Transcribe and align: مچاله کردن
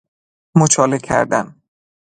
مچاله 0.57 0.97
کردن 0.97 1.61